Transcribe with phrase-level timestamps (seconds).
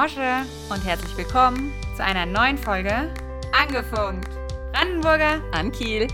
[0.00, 3.12] Mosche und herzlich willkommen zu einer neuen Folge
[3.52, 4.28] Angefunkt.
[4.72, 6.06] Brandenburger an Kiel.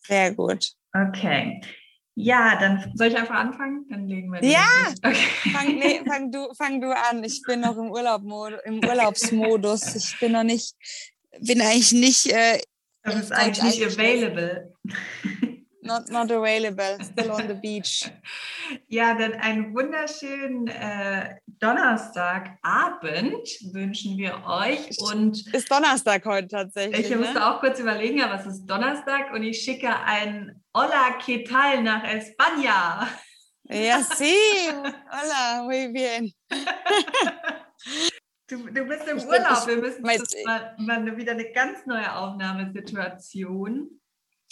[0.00, 0.72] Sehr gut.
[0.92, 1.60] Okay.
[2.16, 3.86] Ja, dann soll ich einfach anfangen?
[3.90, 4.66] Dann legen wir Ja,
[5.04, 5.14] okay.
[5.52, 7.22] fang, nee, fang, du, fang du an.
[7.22, 8.22] Ich bin noch im, Urlaub,
[8.64, 9.94] im Urlaubsmodus.
[9.94, 10.74] Ich bin noch nicht,
[11.38, 12.26] bin eigentlich nicht.
[12.26, 12.60] Äh,
[13.04, 14.74] das ist eigentlich nicht available.
[15.90, 18.08] Not, not available, still on the beach.
[18.86, 24.96] Ja, dann einen wunderschönen äh, Donnerstagabend wünschen wir euch.
[25.00, 27.10] Und ist Donnerstag heute tatsächlich.
[27.10, 27.50] Ich musste ne?
[27.50, 29.32] auch kurz überlegen, ja, was ist Donnerstag?
[29.32, 33.08] Und ich schicke ein Hola, ¿qué tal nach España?
[33.64, 34.34] Ja, sí.
[34.70, 36.32] Hola, muy bien.
[38.46, 39.64] Du, du bist im Urlaub.
[39.68, 43.99] Wir müssen mal, mal wieder eine ganz neue Aufnahmesituation.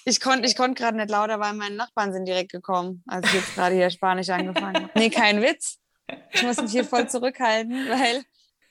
[0.05, 3.35] Ich konnte ich konnt gerade nicht lauter, weil meine Nachbarn sind direkt gekommen, als ich
[3.35, 4.91] jetzt gerade hier Spanisch angefangen habe.
[4.95, 5.79] Nee, kein Witz.
[6.33, 8.25] Ich muss mich hier voll zurückhalten, weil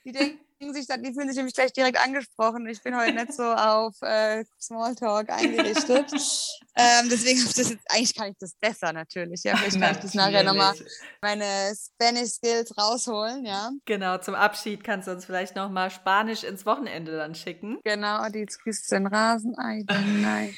[0.03, 2.67] die denken sich, die fühlen sich nämlich gleich direkt angesprochen.
[2.67, 6.11] Ich bin heute nicht so auf äh, Smalltalk eingerichtet.
[6.75, 9.44] ähm, deswegen habe ich das jetzt, eigentlich kann ich das besser natürlich.
[9.44, 10.73] Ja, vielleicht kann ich das nachher nochmal
[11.22, 13.72] meine Spanish Skills rausholen, ja.
[13.85, 17.80] Genau, zum Abschied kannst du uns vielleicht nochmal Spanisch ins Wochenende dann schicken.
[17.83, 19.58] Genau, die küsst den Rasen.
[19.58, 20.55] Ei, nein.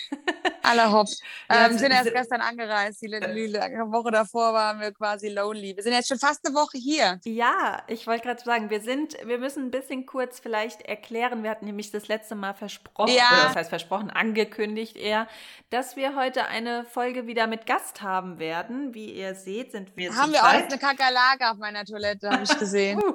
[0.61, 1.08] Alle hopp.
[1.50, 3.02] Ähm, sind erst gestern angereist.
[3.02, 3.53] Die, die
[3.92, 5.75] Woche davor waren wir quasi lonely.
[5.75, 7.20] Wir sind jetzt schon fast eine Woche hier.
[7.25, 11.44] Ja, ich wollte gerade sagen, wir sind, wir müssen ein bisschen kurz vielleicht erklären.
[11.44, 13.30] Wir hatten nämlich das letzte Mal versprochen, ja.
[13.32, 15.28] oder das heißt versprochen, angekündigt eher,
[15.70, 18.94] dass wir heute eine Folge wieder mit Gast haben werden.
[18.94, 22.58] Wie ihr seht, sind wir Haben wir auch eine Kakerlake auf meiner Toilette, habe ich
[22.60, 23.00] gesehen.
[23.00, 23.14] uh,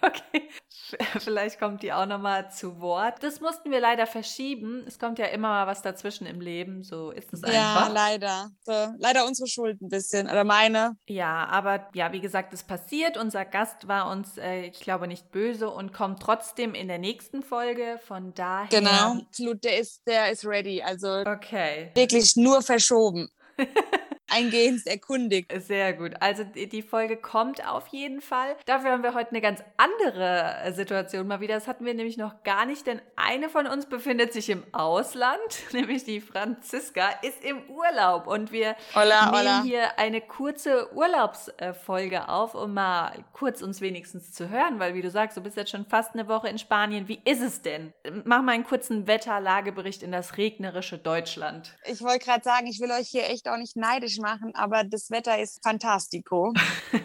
[0.00, 0.48] okay.
[1.18, 3.22] Vielleicht kommt die auch nochmal zu Wort.
[3.22, 4.84] Das mussten wir leider verschieben.
[4.86, 6.82] Es kommt ja immer mal was dazwischen im Leben.
[6.82, 7.54] So ist es einfach.
[7.54, 8.50] Ja, leider.
[8.64, 10.28] So, leider unsere Schuld ein bisschen.
[10.28, 10.96] Oder meine.
[11.06, 13.16] Ja, aber ja, wie gesagt, es passiert.
[13.16, 17.42] Unser Gast war uns, äh, ich glaube, nicht böse und kommt trotzdem in der nächsten
[17.42, 17.98] Folge.
[18.06, 18.68] Von daher.
[18.68, 19.18] Genau.
[19.20, 20.82] Absolut, der ist, der ist ready.
[20.82, 21.90] Also okay.
[21.94, 23.28] wirklich nur verschoben.
[24.28, 25.52] eingehend erkundigt.
[25.62, 26.14] Sehr gut.
[26.20, 28.56] Also die Folge kommt auf jeden Fall.
[28.66, 31.54] Dafür haben wir heute eine ganz andere äh, Situation mal wieder.
[31.54, 35.38] Das hatten wir nämlich noch gar nicht, denn eine von uns befindet sich im Ausland,
[35.72, 39.62] nämlich die Franziska ist im Urlaub und wir hola, nehmen hola.
[39.62, 45.10] hier eine kurze Urlaubsfolge auf, um mal kurz uns wenigstens zu hören, weil wie du
[45.10, 47.08] sagst, du bist jetzt schon fast eine Woche in Spanien.
[47.08, 47.92] Wie ist es denn?
[48.24, 51.76] Mach mal einen kurzen Wetterlagebericht in das regnerische Deutschland.
[51.84, 54.84] Ich wollte gerade sagen, ich will euch hier echt auch nicht neidisch machen machen, aber
[54.84, 56.52] das Wetter ist fantastico.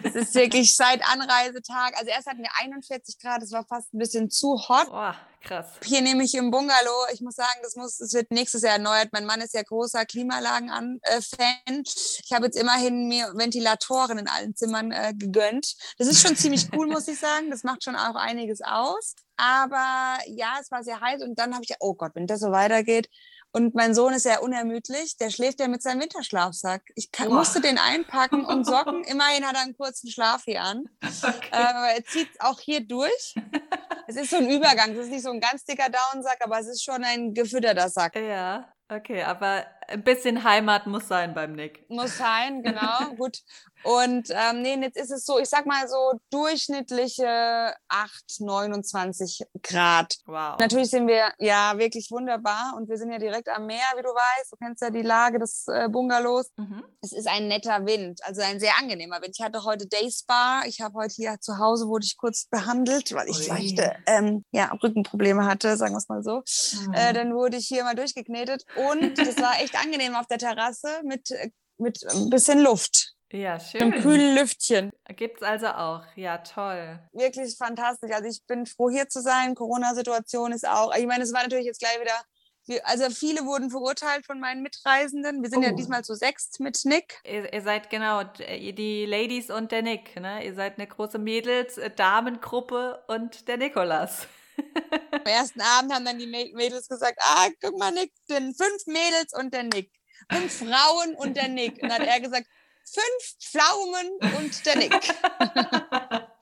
[0.02, 3.98] es ist wirklich seit Anreisetag, also erst hatten wir 41 Grad, es war fast ein
[3.98, 4.88] bisschen zu hot.
[4.88, 5.66] Boah, krass.
[5.84, 9.08] Hier nehme ich im Bungalow, ich muss sagen, das muss, es wird nächstes Jahr erneuert.
[9.12, 10.98] Mein Mann ist ja großer Klimaanlagen-Fan.
[11.66, 15.74] Äh, ich habe jetzt immerhin mir Ventilatoren in allen Zimmern äh, gegönnt.
[15.98, 17.50] Das ist schon ziemlich cool, muss ich sagen.
[17.50, 19.14] Das macht schon auch einiges aus.
[19.36, 22.52] Aber ja, es war sehr heiß und dann habe ich, oh Gott, wenn das so
[22.52, 23.08] weitergeht,
[23.52, 26.82] und mein Sohn ist ja unermüdlich, der schläft ja mit seinem Winterschlafsack.
[26.94, 29.04] Ich kann, musste den einpacken und Socken.
[29.04, 30.84] Immerhin hat er einen kurzen Schlaf hier an.
[31.02, 31.48] Okay.
[31.52, 33.34] Äh, aber er zieht auch hier durch.
[34.06, 34.92] es ist so ein Übergang.
[34.92, 38.16] Es ist nicht so ein ganz dicker Downsack, aber es ist schon ein gefütterter Sack.
[38.16, 41.84] Ja, okay, aber ein bisschen Heimat muss sein beim Nick.
[41.90, 43.10] Muss sein, genau.
[43.18, 43.38] Gut.
[43.84, 50.16] Und ähm, nee, jetzt ist es so, ich sag mal so durchschnittliche 8, 29 Grad.
[50.26, 50.56] Wow.
[50.58, 54.08] Natürlich sind wir ja wirklich wunderbar und wir sind ja direkt am Meer, wie du
[54.08, 54.52] weißt.
[54.52, 56.50] Du kennst ja die Lage des äh, Bungalows.
[56.56, 56.84] Mhm.
[57.00, 59.36] Es ist ein netter Wind, also ein sehr angenehmer Wind.
[59.38, 60.62] Ich hatte heute Day Spa.
[60.66, 64.72] Ich habe heute hier zu Hause wurde ich kurz behandelt, weil ich leichte ähm, ja,
[64.82, 66.42] Rückenprobleme hatte, sagen wir es mal so.
[66.86, 66.94] Mhm.
[66.94, 70.88] Äh, dann wurde ich hier mal durchgeknetet und das war echt angenehm auf der Terrasse
[71.04, 73.14] mit, äh, mit ein bisschen Luft.
[73.32, 73.80] Ja, schön.
[73.80, 74.90] Im kühlen Lüftchen.
[75.16, 76.04] Gibt es also auch.
[76.16, 77.00] Ja, toll.
[77.12, 78.10] Wirklich fantastisch.
[78.12, 79.54] Also ich bin froh, hier zu sein.
[79.54, 84.26] Corona-Situation ist auch, ich meine, es war natürlich jetzt gleich wieder, also viele wurden verurteilt
[84.26, 85.42] von meinen Mitreisenden.
[85.42, 85.62] Wir sind oh.
[85.62, 87.20] ja diesmal zu sechst mit Nick.
[87.24, 90.20] Ihr, ihr, seid genau die Ladies und der Nick.
[90.20, 90.44] Ne?
[90.44, 94.26] Ihr seid eine große Mädels-Damengruppe äh, und der Nikolas.
[95.10, 99.32] Am ersten Abend haben dann die Mädels gesagt, ah, guck mal, Nick, sind fünf Mädels
[99.32, 99.90] und der Nick.
[100.30, 101.82] Fünf Frauen und der Nick.
[101.82, 102.46] Und dann hat er gesagt,
[102.84, 104.92] fünf Pflaumen und der Nick.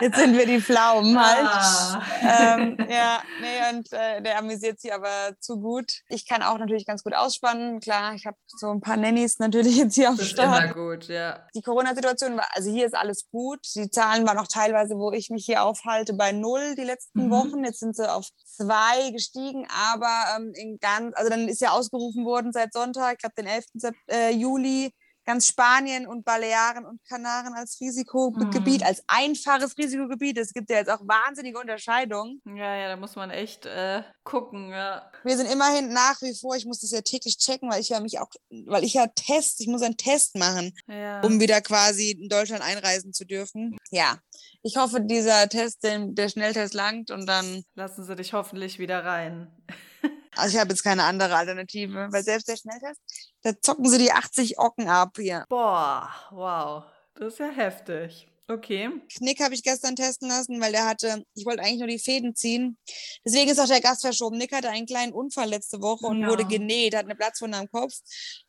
[0.00, 1.46] Jetzt sind wir die Pflaumen halt.
[1.46, 2.02] Ah.
[2.22, 6.02] Ähm, ja, nee, und äh, der amüsiert sich aber zu gut.
[6.08, 7.80] Ich kann auch natürlich ganz gut ausspannen.
[7.80, 10.64] Klar, ich habe so ein paar Nannies natürlich jetzt hier auf das Start.
[10.64, 11.46] Immer gut, ja.
[11.54, 13.60] Die Corona-Situation war, also hier ist alles gut.
[13.74, 17.30] Die Zahlen waren auch teilweise, wo ich mich hier aufhalte, bei null die letzten mhm.
[17.30, 17.64] Wochen.
[17.64, 22.24] Jetzt sind sie auf zwei gestiegen, aber ähm, in ganz, also dann ist ja ausgerufen
[22.24, 23.64] worden seit Sonntag, ich glaube den 11.
[24.10, 24.92] Äh, Juli,
[25.24, 28.86] ganz Spanien und Balearen und Kanaren als Risikogebiet, Mhm.
[28.86, 30.38] als einfaches Risikogebiet.
[30.38, 32.42] Es gibt ja jetzt auch wahnsinnige Unterscheidungen.
[32.46, 35.10] Ja, ja, da muss man echt äh, gucken, ja.
[35.24, 38.00] Wir sind immerhin nach wie vor, ich muss das ja täglich checken, weil ich ja
[38.00, 38.28] mich auch,
[38.66, 41.20] weil ich ja Test, ich muss einen Test machen, ja.
[41.22, 43.78] um wieder quasi in Deutschland einreisen zu dürfen.
[43.90, 44.18] Ja,
[44.62, 49.04] ich hoffe, dieser Test, den, der Schnelltest langt und dann, Lassen sie dich hoffentlich wieder
[49.04, 49.50] rein.
[50.36, 53.00] Also ich habe jetzt keine andere Alternative, weil selbst der Schnelltest,
[53.42, 55.44] da zocken sie die 80 Ocken ab hier.
[55.48, 56.84] Boah, wow.
[57.14, 58.28] Das ist ja heftig.
[58.46, 58.90] Okay.
[59.16, 62.34] Knick habe ich gestern testen lassen, weil der hatte, ich wollte eigentlich nur die Fäden
[62.34, 62.76] ziehen.
[63.24, 64.36] Deswegen ist auch der Gast verschoben.
[64.36, 66.28] Nick hatte einen kleinen Unfall letzte Woche und Ja.
[66.28, 67.94] wurde genäht, hat eine Platzwunde am Kopf.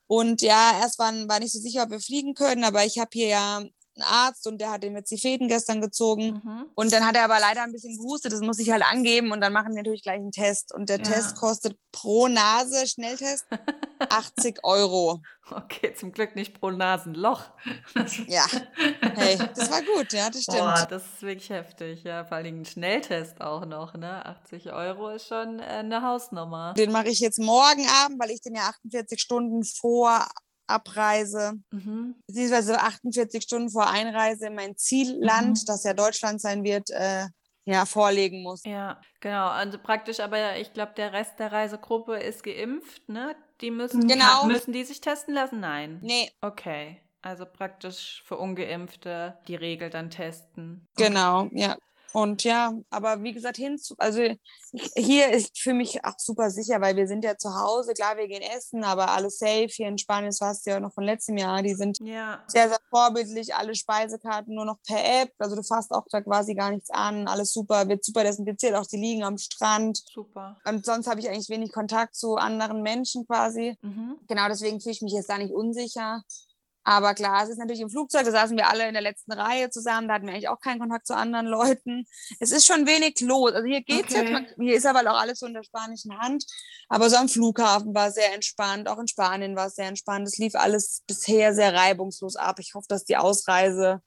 [0.07, 3.09] Und ja, erst waren, war nicht so sicher, ob wir fliegen können, aber ich habe
[3.13, 3.63] hier ja
[3.97, 6.41] einen Arzt und der hat ihm jetzt die Fäden gestern gezogen.
[6.43, 6.65] Mhm.
[6.75, 9.41] Und dann hat er aber leider ein bisschen gehustet, das muss ich halt angeben und
[9.41, 10.73] dann machen die natürlich gleich einen Test.
[10.73, 11.03] Und der Ja.
[11.03, 13.45] Test kostet pro Nase, Schnelltest,
[14.09, 15.21] 80 Euro.
[15.51, 17.43] Okay, zum Glück nicht pro Nasenloch.
[18.27, 18.45] Ja,
[19.15, 20.59] hey, das war gut, ja, das stimmt.
[20.59, 22.25] Boah, das ist wirklich heftig, ja.
[22.25, 24.25] Vor allem ein Schnelltest auch noch, ne?
[24.25, 26.73] 80 Euro ist schon äh, eine Hausnummer.
[26.73, 30.27] Den mache ich jetzt morgen Abend, weil ich den ja 48 Stunden vor
[30.67, 32.15] Abreise, Mhm.
[32.27, 35.65] beziehungsweise 48 Stunden vor Einreise in mein Zielland, Mhm.
[35.67, 37.27] das ja Deutschland sein wird, äh,
[37.65, 38.63] ja, vorlegen muss.
[38.65, 39.47] Ja, genau.
[39.49, 43.35] Also praktisch, aber ich glaube, der Rest der Reisegruppe ist geimpft, ne?
[43.61, 44.45] Die müssen, Genau.
[44.47, 45.59] müssen die sich testen lassen?
[45.59, 45.99] Nein.
[46.01, 47.01] Nee, Okay.
[47.21, 50.85] Also praktisch für Ungeimpfte die Regel dann testen.
[50.95, 51.75] genau, ja.
[52.15, 54.21] Und ja, aber wie gesagt, hinzu, also
[54.95, 58.29] hier ist für mich auch super sicher, weil wir sind ja zu Hause, klar, wir
[58.29, 59.67] gehen essen, aber alles safe.
[59.67, 62.41] Hier in Spanien, das warst du ja noch von letztem Jahr, die sind Ja.
[62.47, 65.33] sehr, sehr vorbildlich, alle Speisekarten nur noch per App.
[65.39, 68.87] Also du fasst auch da quasi gar nichts an, alles super, wird super desinfiziert, auch
[68.87, 70.01] die liegen am Strand.
[70.13, 70.55] Super.
[70.65, 73.77] Und sonst habe ich eigentlich wenig Kontakt zu anderen Menschen quasi.
[73.81, 74.19] Mhm.
[74.29, 76.23] Genau, deswegen fühle ich mich jetzt da nicht unsicher.
[76.87, 79.71] Aber klar, es ist natürlich im Flugzeug, da saßen wir alle in der letzten Reihe
[79.71, 82.05] zusammen, da hatten wir eigentlich auch keinen Kontakt zu anderen Leuten.
[82.39, 83.53] Es ist schon wenig los.
[83.53, 84.19] Also hier geht's Okay.
[84.19, 86.45] jetzt, man, hier ist aber auch alles so in der spanischen Hand.
[86.87, 90.27] Aber so am Flughafen war es sehr entspannt, auch in Spanien war es sehr entspannt.
[90.27, 92.59] Es lief alles bisher sehr reibungslos ab.
[92.59, 94.01] Ich hoffe, dass die Ausreise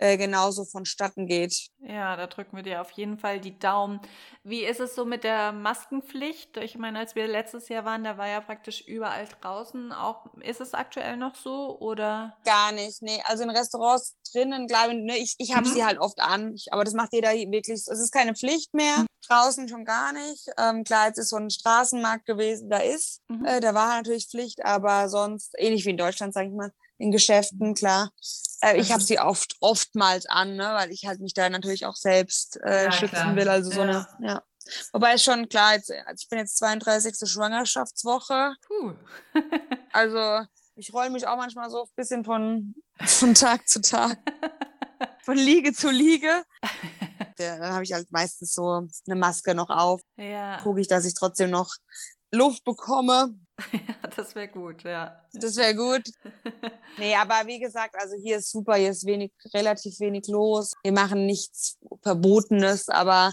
[0.00, 1.68] äh, genauso vonstatten geht.
[1.80, 4.00] Ja, da drücken wir dir auf jeden Fall die Daumen.
[4.42, 6.56] Wie ist es so mit der Maskenpflicht?
[6.56, 10.26] Ich meine, als wir letztes Jahr waren, da war ja praktisch überall draußen auch.
[10.40, 12.36] Ist es aktuell noch so oder?
[12.44, 13.20] Gar nicht, nee.
[13.26, 15.72] Also in Restaurants drinnen, glaube ich, ne, ich, ich habe Mhm.
[15.72, 16.54] sie halt oft an.
[16.54, 17.74] Ich, aber das macht jeder wirklich.
[17.74, 19.04] Es ist keine Pflicht mehr.
[19.28, 20.46] Draußen schon gar nicht.
[20.58, 23.20] Ähm, klar, jetzt ist so ein Straßenmarkt gewesen, da ist.
[23.28, 23.44] Mhm.
[23.44, 27.10] Äh, da war natürlich Pflicht, aber sonst ähnlich wie in Deutschland, sage ich mal, in
[27.10, 28.10] Geschäften, klar.
[28.62, 31.86] Äh, ich habe ist- sie oft, oftmals an, ne, weil ich halt mich da natürlich
[31.86, 33.36] auch selbst äh, Ja, schützen klar.
[33.36, 33.48] will.
[33.48, 34.42] Also so eine, ja.
[34.92, 37.16] Wobei ist schon klar, jetzt, also ich bin jetzt 32.
[37.28, 38.54] Schwangerschaftswoche.
[38.66, 38.94] Puh.
[39.92, 40.46] Also
[40.76, 42.74] ich roll mich auch manchmal so ein bisschen von,
[43.04, 44.18] von Tag zu Tag,
[45.24, 46.44] von Liege zu Liege.
[47.38, 50.00] Ja, dann habe ich halt meistens so eine Maske noch auf.
[50.16, 51.74] ja, Gucke ich, dass ich trotzdem noch
[52.30, 53.34] Luft bekomme.
[54.16, 55.24] das wäre gut, ja.
[55.32, 56.02] Das wäre gut.
[56.98, 60.72] Nee, aber wie gesagt, also hier ist super, hier ist wenig, relativ wenig los.
[60.82, 63.32] Wir machen nichts Verbotenes, aber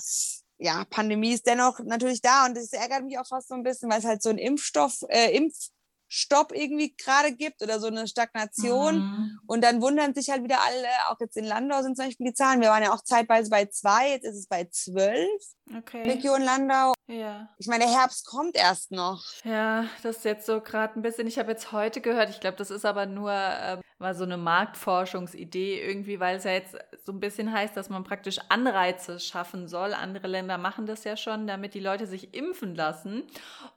[0.60, 3.90] ja, Pandemie ist dennoch natürlich da und das ärgert mich auch fast so ein bisschen,
[3.90, 9.00] weil es halt so einen Impfstoff, äh, Impfstopp irgendwie gerade gibt oder so eine Stagnation.
[9.00, 9.40] Mhm.
[9.48, 12.34] Und dann wundern sich halt wieder alle, auch jetzt in Landau sind zum Beispiel die
[12.34, 12.62] Zahlen.
[12.62, 15.44] Wir waren ja auch zeitweise bei zwei, jetzt ist es bei zwölf,
[15.76, 16.04] Okay.
[16.04, 16.94] Region Landau.
[17.08, 17.50] Ja.
[17.58, 19.24] Ich meine, der Herbst kommt erst noch.
[19.44, 21.28] Ja, das ist jetzt so gerade ein bisschen.
[21.28, 24.38] Ich habe jetzt heute gehört, ich glaube, das ist aber nur äh, war so eine
[24.38, 29.68] Marktforschungsidee irgendwie, weil es ja jetzt so ein bisschen heißt, dass man praktisch Anreize schaffen
[29.68, 29.94] soll.
[29.94, 33.24] Andere Länder machen das ja schon, damit die Leute sich impfen lassen.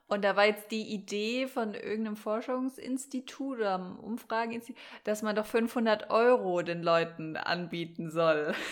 [0.07, 5.45] Und da war jetzt die Idee von irgendeinem Forschungsinstitut oder einem Umfrageinstitut, dass man doch
[5.45, 8.53] 500 Euro den Leuten anbieten soll.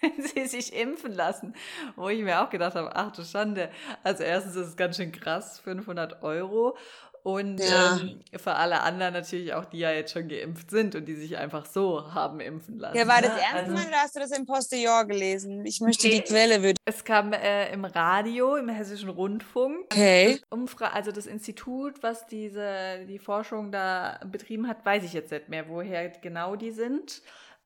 [0.00, 1.54] wenn sie sich impfen lassen.
[1.96, 3.70] Wo ich mir auch gedacht habe, ach du Schande.
[4.02, 6.76] Also erstens ist es ganz schön krass, 500 Euro.
[7.22, 7.98] Und Ja.
[8.00, 11.36] ähm, für alle anderen natürlich auch, die ja jetzt schon geimpft sind und die sich
[11.36, 12.96] einfach so haben impfen lassen.
[12.96, 13.40] Ja, war das ne?
[13.42, 15.66] ernst Also- oder hast du das im Postillon gelesen?
[15.66, 16.22] Ich möchte die Nee.
[16.22, 16.76] Quelle würde.
[16.86, 19.80] Es kam äh, im Radio, im Hessischen Rundfunk.
[19.92, 20.40] Okay.
[20.48, 25.50] Umfra also das Institut, was diese die Forschung da betrieben hat, weiß ich jetzt nicht
[25.50, 27.20] mehr, woher genau die sind.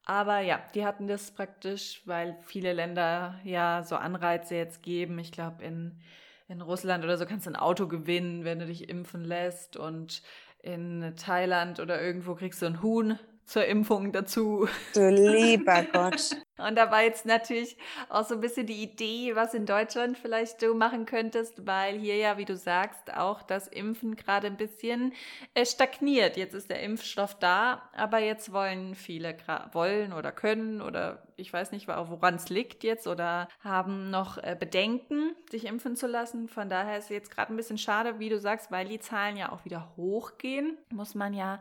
[0.07, 5.19] Aber ja, die hatten das praktisch, weil viele Länder ja so Anreize jetzt geben.
[5.19, 5.99] Ich glaube, in,
[6.49, 9.77] in Russland oder so kannst du ein Auto gewinnen, wenn du dich impfen lässt.
[9.77, 10.23] Und
[10.63, 14.69] in Thailand oder irgendwo kriegst du ein Huhn zur Impfung dazu.
[14.95, 16.37] Du lieber Gott.
[16.57, 17.77] Und da war jetzt natürlich
[18.09, 22.17] auch so ein bisschen die Idee, was in Deutschland vielleicht du machen könntest, weil hier
[22.17, 25.15] ja, wie du sagst, auch das Impfen gerade ein bisschen
[25.55, 26.37] äh, stagniert.
[26.37, 29.37] Jetzt ist der Impfstoff da, aber jetzt wollen viele
[29.73, 34.57] wollen oder können oder ich weiß nicht, woran es liegt jetzt oder haben noch äh,
[34.59, 36.49] Bedenken, sich impfen zu lassen.
[36.49, 39.37] Von daher ist es jetzt gerade ein bisschen schade, wie du sagst, weil die Zahlen
[39.37, 40.79] ja auch wieder hochgehen.
[40.91, 41.59] Muss man ja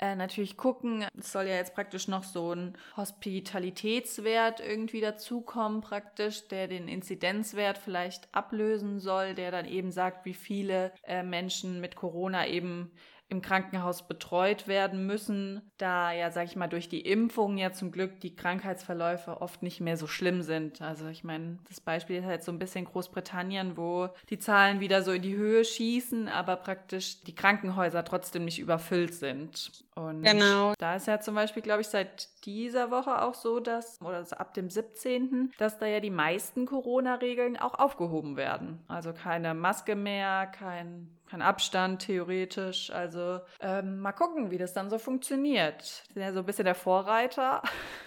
[0.00, 1.06] äh, natürlich gucken.
[1.18, 7.78] Es soll ja jetzt praktisch noch so ein Hospitalitätswert irgendwie dazukommen, praktisch, der den Inzidenzwert
[7.78, 12.90] vielleicht ablösen soll, der dann eben sagt, wie viele äh, Menschen mit Corona eben
[13.30, 17.92] im Krankenhaus betreut werden müssen, da ja, sag ich mal, durch die Impfung ja zum
[17.92, 20.82] Glück die Krankheitsverläufe oft nicht mehr so schlimm sind.
[20.82, 25.02] Also ich meine, das Beispiel ist halt so ein bisschen Großbritannien, wo die Zahlen wieder
[25.02, 29.70] so in die Höhe schießen, aber praktisch die Krankenhäuser trotzdem nicht überfüllt sind.
[29.94, 30.74] Und genau.
[30.78, 34.54] da ist ja zum Beispiel, glaube ich, seit dieser Woche auch so, dass, oder ab
[34.54, 38.82] dem 17., dass da ja die meisten Corona-Regeln auch aufgehoben werden.
[38.88, 42.90] Also keine Maske mehr, kein kein Abstand theoretisch.
[42.90, 46.02] Also ähm, mal gucken, wie das dann so funktioniert.
[46.08, 47.62] Wir sind ja so ein bisschen der Vorreiter.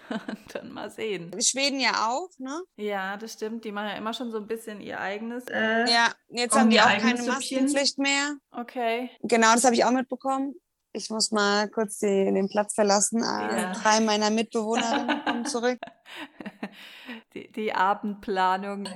[0.53, 1.32] dann mal sehen.
[1.42, 2.62] Schweden ja auch, ne?
[2.75, 3.63] Ja, das stimmt.
[3.63, 5.46] Die machen ja immer schon so ein bisschen ihr eigenes.
[5.46, 8.36] Äh, ja, jetzt haben die auch keine Maskenpflicht mehr.
[8.51, 9.10] Okay.
[9.22, 10.56] Genau, das habe ich auch mitbekommen.
[10.92, 13.24] Ich muss mal kurz die, den Platz verlassen.
[13.24, 13.72] Ah, ja.
[13.74, 15.80] Drei meiner Mitbewohnerinnen kommen zurück.
[17.34, 18.88] Die, die Abendplanung.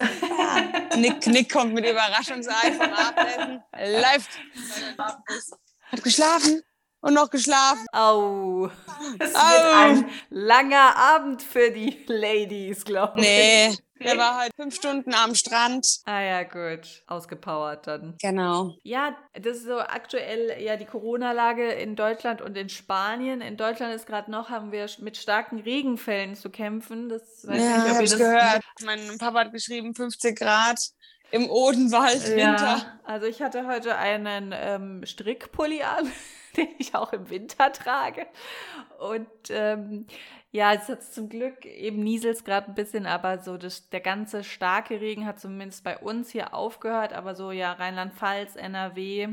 [0.00, 0.96] Ja.
[0.96, 3.62] Nick, Nick kommt mit Überraschungsei vom Abendessen.
[3.72, 4.30] Läuft.
[5.90, 6.62] Hat geschlafen
[7.00, 7.86] und noch geschlafen.
[7.92, 8.70] Au.
[9.18, 9.38] Das Au.
[9.38, 13.26] wird ein langer Abend für die Ladies, glaube ich.
[13.26, 16.00] Nee, der war halt fünf Stunden am Strand.
[16.04, 17.02] Ah ja, gut.
[17.06, 18.16] Ausgepowert dann.
[18.20, 18.74] Genau.
[18.82, 23.40] Ja, das ist so aktuell ja die Corona-Lage in Deutschland und in Spanien.
[23.40, 27.08] In Deutschland ist gerade noch, haben wir mit starken Regenfällen zu kämpfen.
[27.08, 28.62] Das weiß ja, nicht, ob ich das gehört.
[28.84, 30.78] Mein Papa hat geschrieben, 50 Grad
[31.30, 32.38] im Odenwald, Winter.
[32.38, 36.10] Ja, also ich hatte heute einen ähm, Strickpulli an,
[36.58, 38.26] den ich auch im Winter trage.
[38.98, 40.06] Und ähm,
[40.50, 44.44] ja, es hat zum Glück eben nieselt gerade ein bisschen, aber so das, der ganze
[44.44, 47.12] starke Regen hat zumindest bei uns hier aufgehört.
[47.12, 49.28] Aber so ja, Rheinland-Pfalz, NRW,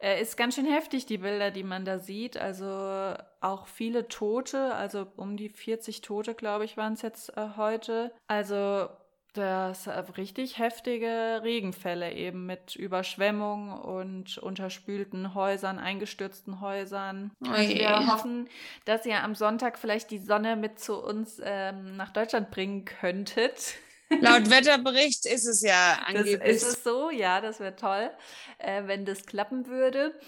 [0.00, 2.36] äh, ist ganz schön heftig, die Bilder, die man da sieht.
[2.36, 7.50] Also auch viele Tote, also um die 40 Tote, glaube ich, waren es jetzt äh,
[7.56, 8.12] heute.
[8.26, 8.88] Also
[9.34, 17.30] das äh, richtig heftige Regenfälle eben mit Überschwemmung und unterspülten Häusern, eingestürzten Häusern.
[17.48, 18.48] Also wir hoffen,
[18.84, 23.74] dass ihr am Sonntag vielleicht die Sonne mit zu uns ähm, nach Deutschland bringen könntet.
[24.20, 26.38] Laut Wetterbericht ist es ja angeblich.
[26.38, 28.10] Das ist es so, ja, das wäre toll,
[28.58, 30.18] äh, wenn das klappen würde.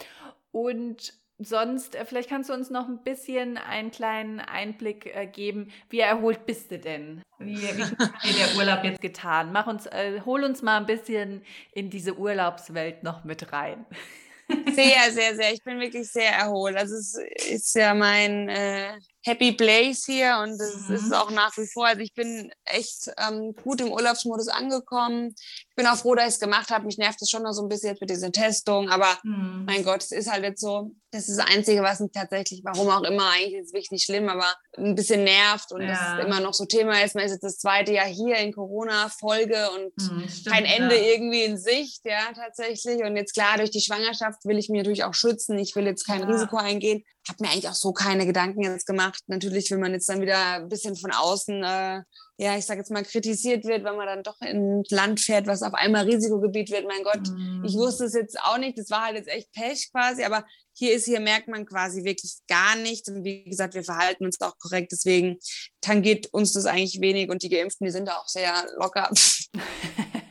[0.53, 5.73] Und sonst, äh, vielleicht kannst du uns noch ein bisschen einen kleinen Einblick äh, geben.
[5.89, 7.23] Wie erholt bist du denn?
[7.39, 9.53] Wie, wie hat dir der Urlaub jetzt getan?
[9.53, 13.87] Mach uns, äh, hol uns mal ein bisschen in diese Urlaubswelt noch mit rein.
[14.75, 15.53] Sehr, sehr, sehr.
[15.53, 16.77] Ich bin wirklich sehr erholt.
[16.77, 17.17] Also es
[17.49, 20.95] ist ja mein äh, Happy Place hier und es mhm.
[20.97, 21.87] ist auch nach wie vor.
[21.87, 25.35] Also ich bin echt ähm, gut im Urlaubsmodus angekommen.
[25.37, 26.87] Ich bin auch froh, dass ich es gemacht habe.
[26.87, 29.64] Mich nervt es schon noch so ein bisschen jetzt mit dieser Testung, aber mhm.
[29.64, 30.91] mein Gott, es ist halt jetzt so.
[31.12, 34.05] Das ist das Einzige, was mich tatsächlich, warum auch immer, eigentlich ist es wirklich nicht
[34.07, 34.47] schlimm, aber
[34.79, 36.17] ein bisschen nervt und ja.
[36.17, 37.14] das immer noch so Thema ist.
[37.14, 41.12] Man ist jetzt das zweite Jahr hier in Corona-Folge und mhm, stimmt, kein Ende ja.
[41.12, 43.02] irgendwie in Sicht, ja, tatsächlich.
[43.05, 45.59] Und jetzt klar, durch die Schwangerschaft will ich mich natürlich auch schützen.
[45.59, 46.26] Ich will jetzt kein ja.
[46.26, 49.23] Risiko eingehen habe mir eigentlich auch so keine Gedanken jetzt gemacht.
[49.26, 52.02] Natürlich, wenn man jetzt dann wieder ein bisschen von außen, äh,
[52.38, 55.47] ja, ich sage jetzt mal, kritisiert wird, wenn man dann doch in ein Land fährt,
[55.47, 56.87] was auf einmal Risikogebiet wird.
[56.87, 57.64] Mein Gott, mm.
[57.64, 58.76] ich wusste es jetzt auch nicht.
[58.79, 60.25] Das war halt jetzt echt Pech quasi.
[60.25, 63.09] Aber hier ist, hier merkt man quasi wirklich gar nichts.
[63.09, 64.91] Und wie gesagt, wir verhalten uns auch korrekt.
[64.91, 65.38] Deswegen
[65.81, 67.31] tangiert uns das eigentlich wenig.
[67.31, 69.11] Und die Geimpften, die sind da auch sehr locker.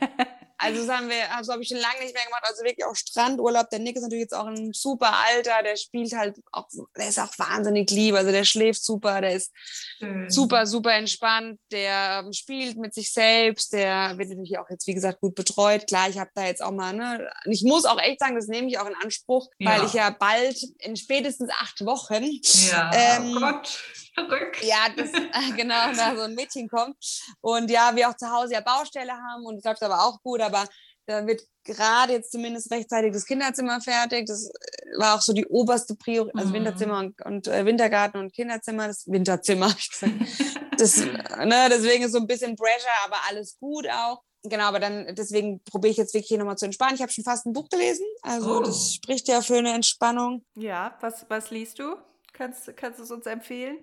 [0.62, 2.44] Also das haben wir, also habe ich schon lange nicht mehr gemacht.
[2.44, 3.68] Also wirklich auch Strandurlaub.
[3.70, 5.62] Der Nick ist natürlich jetzt auch ein super Alter.
[5.64, 8.14] Der spielt halt auch, der ist auch wahnsinnig lieb.
[8.14, 9.52] Also der schläft super, der ist
[9.98, 10.30] Schön.
[10.30, 11.58] super, super entspannt.
[11.70, 13.72] Der ähm, spielt mit sich selbst.
[13.72, 15.86] Der wird natürlich auch jetzt, wie gesagt, gut betreut.
[15.86, 18.68] Klar, ich habe da jetzt auch mal, ne, ich muss auch echt sagen, das nehme
[18.68, 19.70] ich auch in Anspruch, ja.
[19.70, 22.40] weil ich ja bald in spätestens acht Wochen.
[22.70, 23.78] Ja, ähm, oh Gott
[24.14, 24.62] verrückt.
[24.62, 26.96] Ja, das, äh, genau, da so ein Mädchen kommt.
[27.40, 30.40] Und ja, wir auch zu Hause ja Baustelle haben und es läuft aber auch gut,
[30.40, 30.66] aber
[31.06, 34.26] da wird gerade jetzt zumindest rechtzeitig das Kinderzimmer fertig.
[34.26, 36.54] Das äh, war auch so die oberste Priorität, also mhm.
[36.54, 40.12] Winterzimmer und, und äh, Wintergarten und Kinderzimmer, das Winterzimmer, ich gesagt.
[40.78, 44.22] Das, ne, deswegen ist so ein bisschen Pressure, aber alles gut auch.
[44.42, 46.94] Genau, aber dann deswegen probiere ich jetzt wirklich hier nochmal zu entspannen.
[46.94, 48.60] Ich habe schon fast ein Buch gelesen, also oh.
[48.60, 50.44] das spricht ja für eine Entspannung.
[50.56, 51.94] Ja, was, was liest du?
[52.42, 53.78] Kannst, kannst du es uns empfehlen?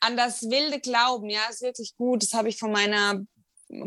[0.00, 2.22] An das wilde Glauben, ja, ist wirklich gut.
[2.22, 3.24] Das habe ich von meiner,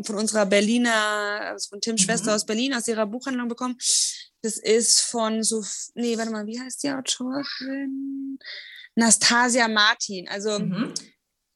[0.02, 2.04] von unserer Berliner, also von Tims mhm.
[2.06, 3.76] Schwester aus Berlin, aus ihrer Buchhandlung bekommen.
[4.42, 5.62] Das ist von so,
[5.94, 8.40] nee, warte mal, wie heißt die Autorin?
[8.96, 10.26] Nastasia Martin.
[10.28, 10.92] Also mhm.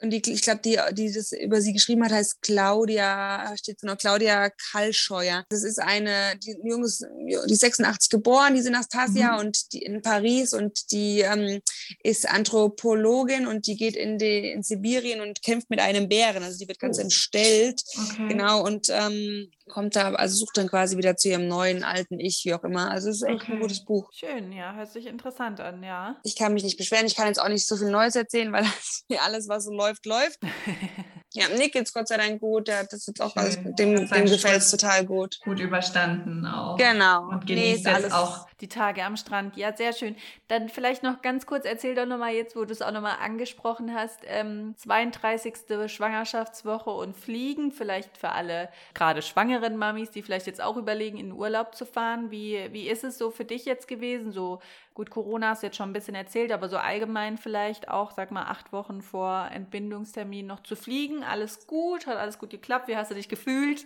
[0.02, 3.86] Und die, ich glaube, die, die das über sie geschrieben hat, heißt Claudia, steht so
[3.86, 5.44] noch, Claudia Kallscheuer.
[5.48, 9.46] Das ist eine, die junge, die ist 86 geboren, diese Nastasia, mhm.
[9.46, 11.60] und die in Paris und die ähm,
[12.02, 16.42] ist Anthropologin und die geht in, die, in Sibirien und kämpft mit einem Bären.
[16.42, 17.02] Also die wird ganz oh.
[17.02, 17.82] entstellt.
[17.96, 18.28] Okay.
[18.28, 22.44] Genau, und ähm, kommt da, also sucht dann quasi wieder zu ihrem neuen, alten Ich,
[22.44, 22.90] wie auch immer.
[22.90, 23.52] Also es ist echt okay.
[23.52, 24.11] ein gutes Buch.
[24.12, 26.16] Schön, ja, hört sich interessant an, ja.
[26.23, 28.64] Ich kann mich nicht beschweren, ich kann jetzt auch nicht so viel Neues erzählen, weil
[29.25, 30.40] alles, was so läuft, läuft.
[31.36, 34.24] ja, Nick geht's Gott sei Dank gut, der hat das jetzt auch alles, dem, dem
[34.26, 35.38] gefällt es total gut.
[35.40, 36.76] Gut überstanden auch.
[36.76, 37.28] Genau.
[37.28, 39.56] Und genießt nee, jetzt auch die Tage am Strand.
[39.56, 40.16] Ja, sehr schön.
[40.48, 43.94] Dann vielleicht noch ganz kurz, erzähl doch nochmal jetzt, wo du es auch nochmal angesprochen
[43.94, 45.54] hast, ähm, 32.
[45.88, 51.26] Schwangerschaftswoche und Fliegen, vielleicht für alle gerade schwangeren Mamis, die vielleicht jetzt auch überlegen, in
[51.26, 52.30] den Urlaub zu fahren.
[52.30, 54.32] Wie, wie ist es so für dich jetzt gewesen?
[54.32, 54.60] So
[54.94, 58.30] gut, Corona hast du jetzt schon ein bisschen erzählt, aber so allgemein vielleicht auch, sag
[58.30, 61.22] mal, acht Wochen vor Entbindungstermin noch zu fliegen.
[61.26, 62.88] Alles gut, hat alles gut geklappt.
[62.88, 63.85] Wie hast du dich gefühlt?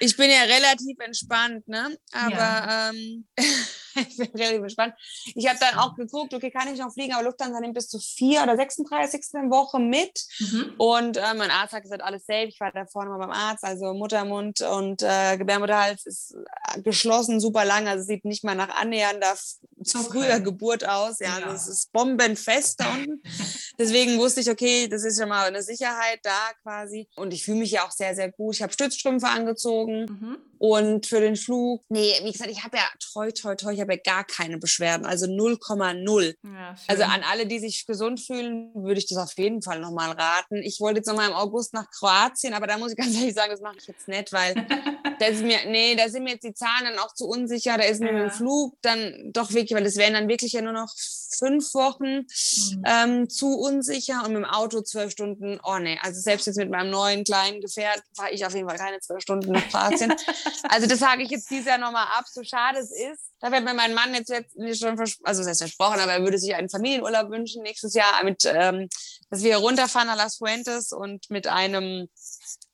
[0.00, 1.96] Ich bin ja relativ entspannt, ne?
[2.12, 2.90] Aber ja.
[2.90, 3.26] ähm,
[3.96, 4.94] ich bin relativ entspannt.
[5.34, 7.98] Ich habe dann auch geguckt, okay, kann ich noch fliegen, aber Lufthansa nimmt bis zu
[7.98, 9.22] vier oder 36.
[9.50, 10.24] Woche mit.
[10.38, 10.74] Mhm.
[10.78, 12.46] Und äh, mein Arzt hat gesagt, alles safe.
[12.46, 16.34] Ich war da vorne mal beim Arzt, also Muttermund und äh, Gebärmutterhals ist
[16.74, 19.34] äh, geschlossen, super lang, also sieht nicht mal nach annähernder
[19.78, 20.04] okay.
[20.08, 21.18] früher Geburt aus.
[21.20, 21.46] Ja, ja.
[21.46, 23.22] das ist bombenfest da unten.
[23.78, 27.08] Deswegen wusste ich, okay, das ist schon mal eine Sicherheit da quasi.
[27.16, 28.54] Und ich fühle mich ja auch sehr, sehr gut.
[28.54, 30.06] Ich habe Stützstrümpfe angezogen.
[30.06, 30.38] Mhm.
[30.58, 33.85] Und für den Flug, nee, wie gesagt, ich habe ja toi, toi, toi, ich habe
[33.88, 36.34] ja gar keine Beschwerden, also 0,0.
[36.42, 40.12] Ja, also an alle, die sich gesund fühlen, würde ich das auf jeden Fall nochmal
[40.12, 40.56] raten.
[40.56, 43.50] Ich wollte jetzt nochmal im August nach Kroatien, aber da muss ich ganz ehrlich sagen,
[43.50, 44.54] das mache ich jetzt nicht, weil
[45.18, 47.84] da ist mir, nee, da sind mir jetzt die Zahlen dann auch zu unsicher, da
[47.84, 48.12] ist mir ja.
[48.12, 50.92] mit dem Flug dann doch wirklich, weil es wären dann wirklich ja nur noch
[51.38, 52.82] fünf Wochen mhm.
[52.86, 56.70] ähm, zu unsicher und mit dem Auto zwölf Stunden, oh nee, also selbst jetzt mit
[56.70, 60.14] meinem neuen kleinen Gefährt fahre ich auf jeden Fall keine zwölf Stunden nach Kroatien.
[60.68, 63.30] Also das sage ich jetzt dieses Jahr nochmal ab, so schade es ist.
[63.46, 66.22] Da wird mir mein Mann jetzt, jetzt schon versprochen, also das heißt versprochen, aber er
[66.24, 68.88] würde sich einen Familienurlaub wünschen nächstes Jahr, mit, ähm,
[69.30, 72.08] dass wir runterfahren nach Las Fuentes und mit einem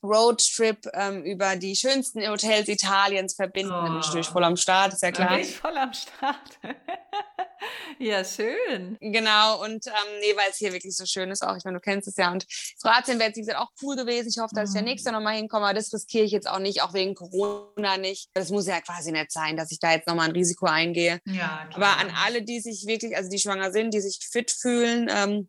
[0.03, 3.73] Roadtrip ähm, über die schönsten Hotels Italiens verbinden.
[3.73, 3.89] Oh.
[3.89, 5.33] Natürlich voll am Start, ist ja klar.
[5.33, 6.59] Okay, voll am Start.
[7.99, 8.97] ja, schön.
[9.01, 11.57] Genau, und ähm, nee, weil es hier wirklich so schön ist auch.
[11.57, 12.33] Ich meine, du kennst es ja.
[12.33, 12.47] Und
[12.81, 14.29] Kroatien wäre jetzt, wie gesagt, auch cool gewesen.
[14.29, 14.89] Ich hoffe, dass ich ja mhm.
[14.89, 18.31] nächstes Jahr nochmal hinkomme, aber das riskiere ich jetzt auch nicht, auch wegen Corona nicht.
[18.35, 21.21] Das muss ja quasi nicht sein, dass ich da jetzt nochmal ein Risiko eingehe.
[21.27, 21.75] Ja, klar.
[21.75, 25.49] Aber an alle, die sich wirklich, also die schwanger sind, die sich fit fühlen, ähm,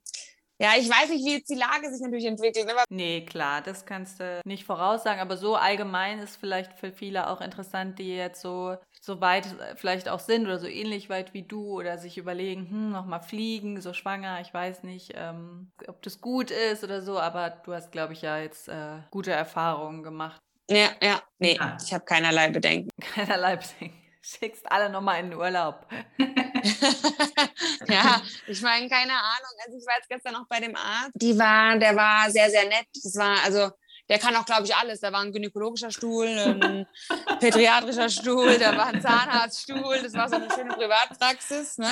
[0.59, 2.69] ja, ich weiß nicht, wie jetzt die Lage sich natürlich entwickelt.
[2.69, 5.19] Aber nee, klar, das kannst du nicht voraussagen.
[5.19, 10.09] Aber so allgemein ist vielleicht für viele auch interessant, die jetzt so, so weit vielleicht
[10.09, 13.93] auch sind oder so ähnlich weit wie du oder sich überlegen, hm, nochmal fliegen, so
[13.93, 17.19] schwanger, ich weiß nicht, ähm, ob das gut ist oder so.
[17.19, 20.41] Aber du hast, glaube ich, ja jetzt äh, gute Erfahrungen gemacht.
[20.69, 21.77] Ja, ja, nee, ja.
[21.83, 22.89] ich habe keinerlei Bedenken.
[23.01, 24.01] Keinerlei Bedenken.
[24.21, 25.87] Schickst alle nochmal in den Urlaub.
[27.87, 29.51] ja, ich meine, keine Ahnung.
[29.65, 31.11] Also ich war jetzt gestern noch bei dem Arzt.
[31.15, 32.87] Die war, der war sehr, sehr nett.
[33.03, 33.71] Das war, also
[34.09, 34.99] der kann auch, glaube ich, alles.
[34.99, 36.85] Da war ein gynäkologischer Stuhl, ein
[37.39, 40.01] pädiatrischer Stuhl, da war ein Zahnarztstuhl.
[40.03, 41.77] Das war so eine schöne Privatpraxis.
[41.77, 41.87] Ne?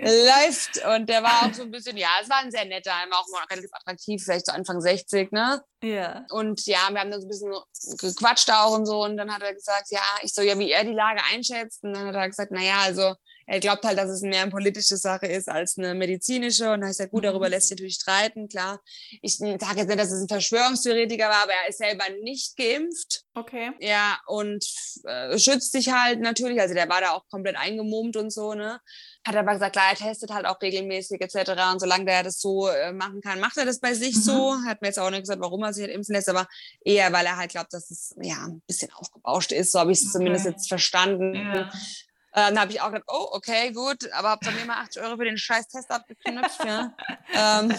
[0.00, 0.84] Läuft.
[0.86, 3.28] Und der war auch so ein bisschen, ja, es war ein sehr netter, immer auch
[3.30, 5.32] mal relativ attraktiv, vielleicht so Anfang 60.
[5.32, 5.62] Ne?
[5.82, 6.24] Ja.
[6.30, 7.52] Und ja, wir haben dann so ein bisschen
[7.98, 9.04] gequatscht auch und so.
[9.04, 11.84] Und dann hat er gesagt, ja, ich so, ja, wie er die Lage einschätzt.
[11.84, 13.14] Und dann hat er gesagt, naja, also
[13.46, 16.72] er glaubt halt, dass es mehr eine politische Sache ist als eine medizinische.
[16.72, 17.52] Und da ist ja gut, darüber mhm.
[17.52, 18.80] lässt sich natürlich streiten, klar.
[19.22, 23.24] Ich sage jetzt nicht, dass es ein Verschwörungstheoretiker war, aber er ist selber nicht geimpft.
[23.34, 23.72] Okay.
[23.80, 24.64] Ja, und
[25.04, 26.60] äh, schützt sich halt natürlich.
[26.60, 28.80] Also der war da auch komplett eingemummt und so, ne?
[29.26, 31.50] Hat aber gesagt, klar, er testet halt auch regelmäßig etc.
[31.72, 34.20] Und solange der das so äh, machen kann, macht er das bei sich mhm.
[34.20, 34.56] so.
[34.66, 36.46] Hat mir jetzt auch nicht gesagt, warum er sich halt impfen lässt, aber
[36.84, 39.72] eher, weil er halt glaubt, dass es ja ein bisschen aufgebauscht ist.
[39.72, 40.12] So habe ich es okay.
[40.12, 41.34] zumindest jetzt verstanden.
[41.34, 41.70] Ja.
[42.36, 45.16] Äh, dann habe ich auch gedacht, oh, okay, gut, aber habe dann immer 80 Euro
[45.16, 46.64] für den scheiß Test abgeknüpft.
[46.64, 46.92] ja.
[47.32, 47.70] ähm,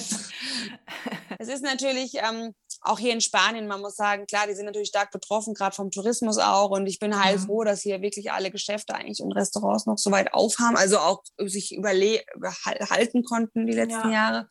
[1.40, 4.88] es ist natürlich ähm, auch hier in Spanien, man muss sagen, klar, die sind natürlich
[4.88, 6.70] stark betroffen, gerade vom Tourismus auch.
[6.70, 7.66] Und ich bin heilfroh, mhm.
[7.66, 11.76] dass hier wirklich alle Geschäfte eigentlich und Restaurants noch so weit aufhaben, also auch sich
[11.76, 14.12] überhalten konnten die letzten ja.
[14.12, 14.48] Jahre.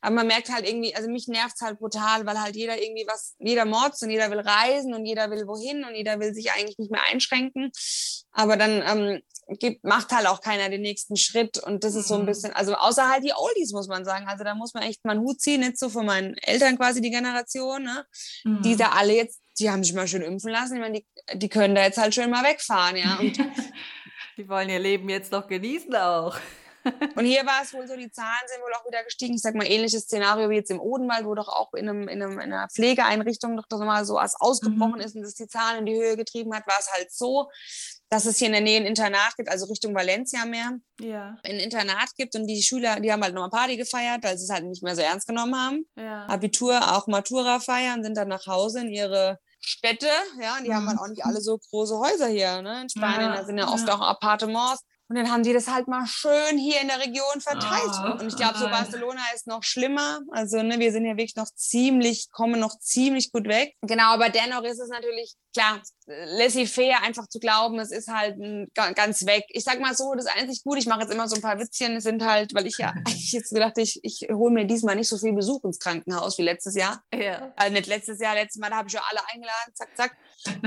[0.00, 3.04] Aber man merkt halt irgendwie, also mich nervt es halt brutal, weil halt jeder irgendwie
[3.06, 6.52] was, jeder mords und jeder will reisen und jeder will wohin und jeder will sich
[6.52, 7.70] eigentlich nicht mehr einschränken.
[8.32, 9.22] Aber dann ähm,
[9.58, 11.58] gibt, macht halt auch keiner den nächsten Schritt.
[11.58, 12.26] Und das ist so ein Mhm.
[12.26, 14.26] bisschen, also außer halt die Oldies, muss man sagen.
[14.28, 17.00] Also da muss man echt mal einen Hut ziehen, nicht so von meinen Eltern quasi
[17.00, 18.04] die Generation, ne?
[18.44, 18.62] Mhm.
[18.62, 20.74] die da alle jetzt, die haben sich mal schön impfen lassen.
[20.76, 21.06] Ich meine, die,
[21.38, 23.18] die können da jetzt halt schön mal wegfahren, ja.
[23.18, 23.36] Und,
[24.36, 26.36] Die wollen ihr Leben jetzt noch genießen auch.
[27.16, 29.34] Und hier war es wohl so, die Zahlen sind wohl auch wieder gestiegen.
[29.34, 32.22] Ich sag mal, ähnliches Szenario wie jetzt im Odenwald, wo doch auch in, einem, in,
[32.22, 35.00] einem, in einer Pflegeeinrichtung doch das mal so als ausgebrochen Mhm.
[35.00, 37.48] ist und das die Zahlen in die Höhe getrieben hat, war es halt so,
[38.10, 41.56] dass es hier in der Nähe ein Internat gibt, also Richtung Valencia mehr, Ja, ein
[41.60, 44.64] Internat gibt und die Schüler, die haben halt nochmal Party gefeiert, weil sie es halt
[44.64, 45.86] nicht mehr so ernst genommen haben.
[45.96, 46.26] ja.
[46.26, 50.06] Abitur, auch Matura feiern, sind dann nach Hause in ihre Städte,
[50.40, 50.88] ja, und die haben Mhm.
[50.90, 53.68] halt auch nicht alle so große Häuser hier, ne, in Spanien, Ja, da sind ja
[53.68, 54.82] oft auch Appartements.
[55.08, 57.90] Und dann haben die das halt mal schön hier in der Region verteilt.
[58.04, 58.66] Oh, und ich glaube, so.
[58.68, 60.20] Barcelona ist noch schlimmer.
[60.32, 63.74] Also, ne, wir sind ja wirklich noch ziemlich, kommen noch ziemlich gut weg.
[63.82, 68.68] Genau, aber dennoch ist es natürlich, klar, laissez-faire einfach zu glauben, es ist halt ein,
[68.74, 69.44] ga- ganz weg.
[69.48, 72.00] Ich sag mal so, das einzig gut, ich mache jetzt immer so ein paar Witzchen,
[72.00, 75.16] sind halt, weil ich ja eigentlich jetzt gedacht, ich, ich hole mir diesmal nicht so
[75.16, 77.02] viel Besuch ins Krankenhaus wie letztes Jahr.
[77.14, 77.52] ja.
[77.56, 80.16] Also nicht letztes Jahr, letztes Mal, da habe ich ja alle eingeladen, zack, zack.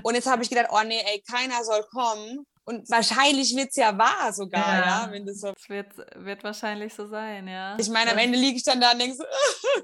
[0.03, 2.45] Und jetzt habe ich gedacht, oh nee, ey, keiner soll kommen.
[2.63, 4.85] Und wahrscheinlich wird es ja wahr sogar, Ja.
[4.85, 5.51] ja, wenn das so.
[5.51, 7.75] Das wird, wird wahrscheinlich so sein, ja.
[7.79, 9.23] Ich meine, am Ende liege ich dann da und denke so,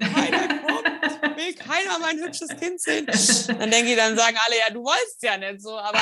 [0.00, 3.06] keiner kommt, will keiner mein hübsches Kind sehen.
[3.58, 5.76] Dann denke ich, dann sagen alle, ja, du wolltest ja nicht so.
[5.76, 6.00] Aber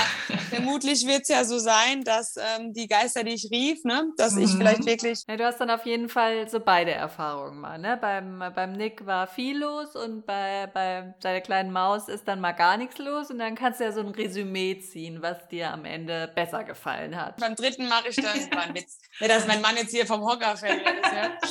[0.49, 4.37] vermutlich wird es ja so sein, dass ähm, die Geister, die ich rief, ne, dass
[4.37, 4.59] ich Mhm.
[4.59, 7.97] vielleicht wirklich Ja, du hast dann auf jeden Fall so beide Erfahrungen mal, ne?
[8.01, 12.53] Beim, beim Nick war viel los und bei, bei deiner kleinen Maus ist dann mal
[12.53, 15.85] gar nichts los und dann kannst du ja so ein Resümee ziehen, was dir am
[15.85, 17.37] Ende besser gefallen hat.
[17.39, 20.25] beim dritten mache ich das war ein Witz, nicht, dass mein Mann jetzt hier vom
[20.25, 20.85] Hocker fällt.
[20.85, 21.45] hört.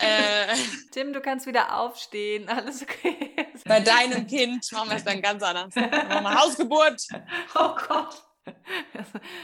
[0.00, 0.54] Äh,
[0.92, 3.34] Tim, du kannst wieder aufstehen, alles okay.
[3.66, 5.74] bei deinem Kind machen wir es dann ganz anders.
[5.74, 7.02] Machen wir Hausgeburt.
[7.54, 8.25] Oh Gott.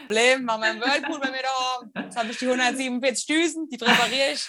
[0.06, 1.92] Problem, machen wir einen Whirlpool bei mir da oben.
[2.04, 4.48] Jetzt habe ich die 147 Düsen, die präpariere ich.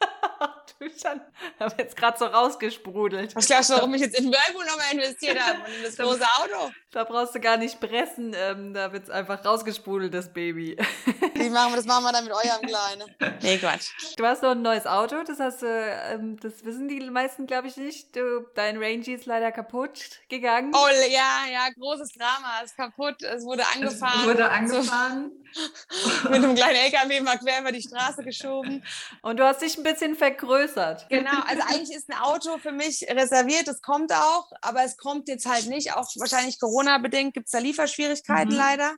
[0.80, 1.20] du schon,
[1.58, 3.36] hab jetzt gerade so rausgesprudelt.
[3.36, 6.24] Was glaubst du, warum ich jetzt in Whirlpool nochmal investiert habe und in das große
[6.38, 6.72] Auto?
[6.92, 10.76] Da brauchst du gar nicht pressen, ähm, da wird's einfach rausgesprudelt, das Baby.
[11.34, 11.84] Wie machen wir das?
[11.86, 13.14] Machen wir dann mit eurem Kleinen.
[13.42, 13.90] Nee, Quatsch.
[14.16, 17.68] Du hast noch ein neues Auto, das hast du, ähm, das wissen die meisten, glaube
[17.68, 18.16] ich, nicht.
[18.16, 20.72] Du, dein Rangy ist leider kaputt gegangen.
[20.74, 22.60] Oh, ja, ja, großes Drama.
[22.64, 23.22] Ist kaputt.
[23.22, 24.26] Es wurde Es angefahren.
[24.26, 25.30] wurde angefahren.
[25.52, 28.84] So, mit einem kleinen LKW mal quer über die Straße geschoben.
[29.22, 31.06] Und du hast dich ein bisschen vergrößert.
[31.08, 35.28] Genau, also eigentlich ist ein Auto für mich reserviert, es kommt auch, aber es kommt
[35.28, 38.58] jetzt halt nicht, auch wahrscheinlich Corona-bedingt gibt es da Lieferschwierigkeiten Mhm.
[38.58, 38.94] leider.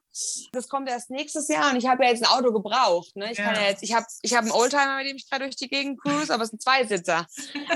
[0.52, 3.16] Das kommt erst nächstes Jahr und ich habe ja jetzt ein Auto gebraucht.
[3.16, 3.32] Ne?
[3.32, 3.52] Ich Ja.
[3.54, 6.00] ja jetzt, ich habe ich hab einen Oldtimer, mit dem ich gerade durch die Gegend
[6.00, 7.26] cruise, aber es ist ein Zweisitzer.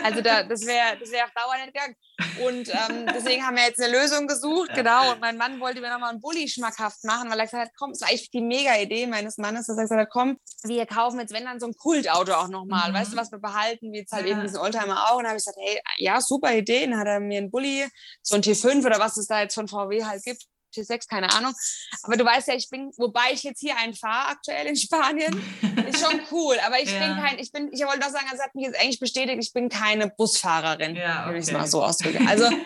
[0.02, 1.96] Also da, das wäre das wär auf Dauer nicht gegangen.
[2.42, 5.12] Und ähm, deswegen haben wir jetzt eine Lösung gesucht, genau.
[5.12, 7.90] Und mein Mann wollte mir nochmal einen Bulli schmackhaft machen, weil er gesagt hat, komm,
[7.90, 11.33] das ist eigentlich die Mega-Idee meines Mannes, dass er gesagt hat, komm, wir kaufen jetzt,
[11.35, 12.90] wenn dann so ein Kultauto auch nochmal.
[12.90, 12.94] Mhm.
[12.94, 14.33] Weißt du, was wir behalten, wie jetzt halt Ja.
[14.33, 15.16] eben diesen Oldtimer auch.
[15.18, 16.87] Und dann habe ich gesagt, hey, ja, super Idee.
[16.87, 17.87] Dann hat er mir einen Bulli,
[18.22, 20.44] so ein T5 oder was es da jetzt von VW halt gibt.
[20.76, 21.52] T6, keine Ahnung.
[22.02, 25.34] Aber du weißt ja, ich bin, wobei ich jetzt hier einen fahre aktuell in Spanien,
[25.88, 26.56] ist schon cool.
[26.66, 26.98] Aber ich Ja.
[27.06, 29.52] bin kein, ich bin, ich wollte doch sagen, also hat mich jetzt eigentlich bestätigt, ich
[29.52, 31.58] bin keine Busfahrerin, Ja, würde ich es okay.
[31.58, 32.26] mal so ausdrücken.
[32.28, 32.48] Also,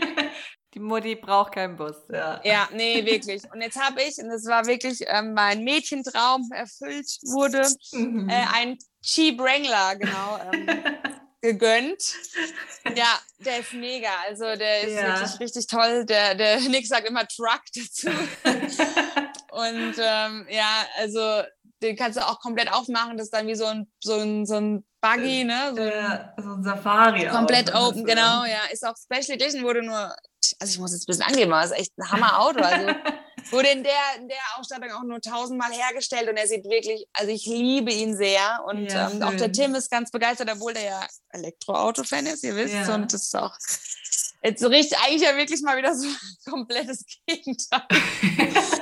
[0.75, 1.97] Die Mutti braucht keinen Bus.
[2.13, 2.41] Ja.
[2.45, 3.43] ja, nee, wirklich.
[3.53, 8.29] Und jetzt habe ich, und das war wirklich ähm, mein Mädchentraum erfüllt wurde, Mhm.
[8.29, 10.69] äh, ein Jeep Wrangler, genau, ähm,
[11.43, 12.03] gegönnt.
[12.97, 14.09] Ja, der ist mega.
[14.27, 15.21] Also der ist Ja.
[15.21, 16.07] wirklich richtig toll.
[16.07, 18.09] Der, der Nick sagt immer Truck dazu.
[19.53, 21.43] Und ähm, ja, also
[21.83, 23.17] den kannst du auch komplett aufmachen.
[23.19, 25.73] Das ist dann wie so ein, so ein, so ein Buggy, ne?
[25.77, 27.27] So Ja, so ein Safari.
[27.29, 28.45] komplett auch, open, genau.
[28.45, 29.97] Ja, ist auch Special Edition, wurde nur,
[30.59, 32.61] also ich muss jetzt ein bisschen angeben, aber es ist echt ein Hammer-Auto.
[32.61, 32.95] Also
[33.51, 37.31] wurde in der, in der Ausstattung auch nur tausendmal hergestellt und er sieht wirklich, also
[37.31, 38.65] ich liebe ihn sehr.
[38.67, 39.53] Und Ja, ähm, auch der.
[39.53, 42.75] Tim ist ganz begeistert, obwohl der ja Elektroauto-Fan ist, ihr wisst.
[42.75, 42.95] Ja.
[42.95, 43.57] Und das ist auch
[44.43, 46.17] jetzt so richtig, eigentlich ja wirklich mal wieder so ein
[46.51, 47.83] komplettes Gegenteil.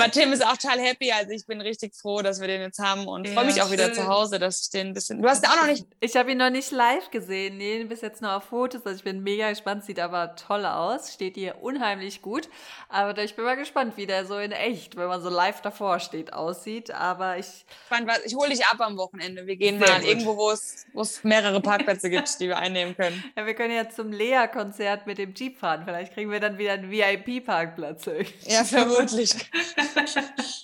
[0.00, 1.12] Aber Tim ist auch total happy.
[1.12, 3.70] Also ich bin richtig froh, dass wir den jetzt haben und freue Ja, mich auch
[3.70, 3.94] wieder schön.
[3.94, 5.22] zu Hause, dass ich den ein bisschen.
[5.22, 5.86] Du hast den auch noch nicht.
[6.00, 8.84] Ich habe ihn noch nicht live gesehen, nee, bis jetzt nur auf Fotos.
[8.84, 12.48] Also ich bin mega gespannt, sieht aber toll aus, steht hier unheimlich gut.
[12.88, 16.00] Aber ich bin mal gespannt, wie der so in echt, wenn man so live davor
[16.00, 16.90] steht, aussieht.
[16.90, 19.46] Aber ich, Spannend, Ich hole dich ab am Wochenende.
[19.46, 20.08] Wir gehen mal gut.
[20.08, 23.22] irgendwo, wo es, wo es mehrere Parkplätze gibt, die wir einnehmen können.
[23.36, 25.82] ja, wir können ja zum Lea-Konzert mit dem Jeep fahren.
[25.84, 28.06] Vielleicht kriegen wir dann wieder einen VIP-Parkplatz.
[28.46, 29.34] Ja, vermutlich.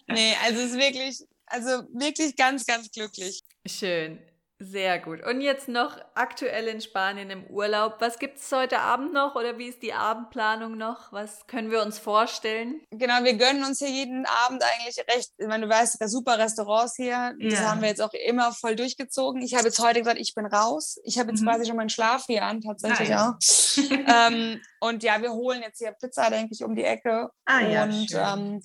[0.08, 3.40] nee, also es ist wirklich, also wirklich ganz, ganz glücklich.
[3.66, 4.20] Schön.
[4.62, 5.24] Sehr gut.
[5.24, 7.94] Und jetzt noch aktuell in Spanien im Urlaub.
[8.00, 11.10] Was gibt es heute Abend noch oder wie ist die Abendplanung noch?
[11.14, 12.82] Was können wir uns vorstellen?
[12.90, 15.30] Genau, wir gönnen uns hier jeden Abend eigentlich recht.
[15.38, 17.70] Ich meine, du weißt, super Restaurants hier, das Ja.
[17.70, 19.40] haben wir jetzt auch immer voll durchgezogen.
[19.40, 21.00] Ich habe jetzt heute gesagt, ich bin raus.
[21.04, 21.46] Ich habe jetzt Mhm.
[21.46, 24.28] quasi schon meinen Schlaf hier an, tatsächlich Ah, auch.
[24.28, 27.30] ähm, und ja, wir holen jetzt hier Pizza, denke ich, um die Ecke.
[27.46, 28.20] Ah, ja, und schön.
[28.22, 28.62] ähm,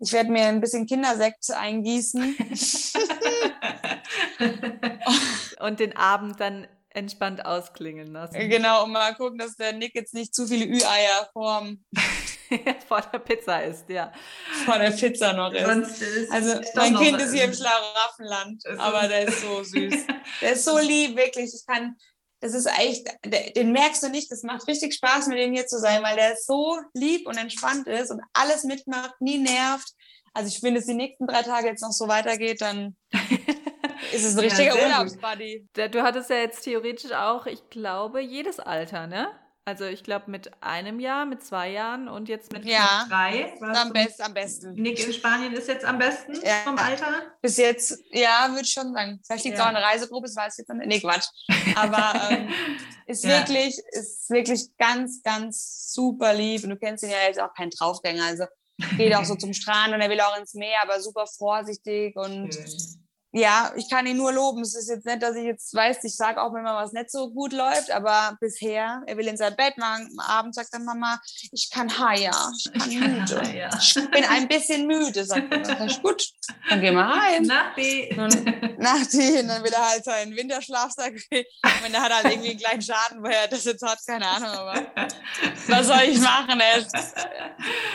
[0.00, 2.36] ich werde mir ein bisschen Kindersekt eingießen.
[5.60, 8.48] Und den Abend dann entspannt ausklingen lassen.
[8.48, 11.84] genau, um mal gucken, dass der Nick jetzt nicht zu viele Ü-Eier vorm,
[12.88, 14.12] Vor der Pizza ist, ja.
[14.64, 15.66] vor der Pizza noch ist.
[15.66, 20.06] Sonst ist Also mein Kind ist hier im Schlaraffenland, aber der ist so süß.
[20.40, 21.52] Der ist so lieb, wirklich.
[21.54, 21.96] Ich kann,
[22.40, 23.08] das ist echt,
[23.56, 24.30] den merkst du nicht.
[24.30, 27.86] Das macht richtig Spaß, mit dem hier zu sein, weil der so lieb und entspannt
[27.86, 29.92] ist und alles mitmacht, nie nervt.
[30.34, 32.96] Also ich finde, es die nächsten drei Tage jetzt noch so weitergeht, dann
[34.12, 34.82] ist es ein Ja, richtiger gut.
[34.82, 35.68] Urlaubsbuddy.
[35.90, 39.28] Du hattest ja jetzt theoretisch auch, ich glaube, jedes Alter, ne?
[39.68, 43.52] Also ich glaube mit einem Jahr, mit zwei Jahren und jetzt mit Ja, Drei.
[43.60, 44.72] am, best, am besten.
[44.72, 46.62] Nick in Spanien ist jetzt am besten Ja.
[46.64, 47.20] vom Alter.
[47.42, 49.20] Bis jetzt, ja, würde ich schon sagen.
[49.26, 49.64] Vielleicht liegt es Ja.
[49.66, 50.86] auch an der Reisegruppe, das weiß ich jetzt nicht.
[50.88, 51.26] Nee, Quatsch.
[51.76, 52.48] Aber ähm,
[53.06, 53.40] ist Ja.
[53.40, 56.64] wirklich, ist wirklich ganz, ganz super lieb.
[56.64, 58.24] Und du kennst ihn ja jetzt auch kein Draufgänger.
[58.24, 58.44] Also
[58.96, 62.54] geht auch so zum Strand und er will auch ins Meer, aber super vorsichtig und
[62.54, 62.97] Schön.
[63.32, 64.62] Ja, ich kann ihn nur loben.
[64.62, 67.10] Es ist jetzt nicht, dass ich jetzt weiß, ich sage auch, wenn mal was nicht
[67.10, 70.08] so gut läuft, aber bisher, er will in sein Bett machen.
[70.18, 71.20] Am Abend sagt dann Mama,
[71.52, 73.40] ich kann higher, ich kann Ich kann müde.
[73.40, 73.70] higher.
[73.80, 75.64] Ich bin ein bisschen müde, sagt er.
[75.64, 76.26] Sag ich, gut,
[76.70, 77.42] dann gehen wir heim.
[77.42, 78.08] Nach B.
[78.18, 81.12] Und nach die, und dann will er halt seinen Winterschlafsack.
[81.30, 84.48] Meine, der hat halt irgendwie einen kleinen Schaden, woher er das jetzt hat, keine Ahnung,
[84.48, 84.86] aber
[85.68, 86.60] was soll ich machen?
[86.60, 86.86] Er,